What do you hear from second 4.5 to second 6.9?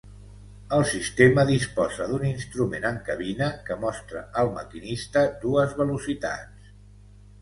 maquinista dues velocitats.